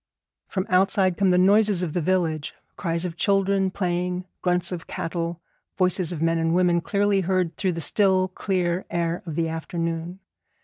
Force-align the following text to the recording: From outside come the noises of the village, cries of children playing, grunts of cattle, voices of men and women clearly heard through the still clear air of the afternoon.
From 0.47 0.65
outside 0.67 1.15
come 1.15 1.29
the 1.29 1.37
noises 1.37 1.83
of 1.83 1.93
the 1.93 2.01
village, 2.01 2.55
cries 2.75 3.05
of 3.05 3.17
children 3.17 3.69
playing, 3.69 4.25
grunts 4.41 4.71
of 4.71 4.87
cattle, 4.87 5.39
voices 5.77 6.11
of 6.11 6.23
men 6.23 6.39
and 6.39 6.55
women 6.55 6.81
clearly 6.81 7.21
heard 7.21 7.55
through 7.55 7.73
the 7.73 7.81
still 7.81 8.27
clear 8.27 8.83
air 8.89 9.21
of 9.27 9.35
the 9.35 9.47
afternoon. 9.47 10.17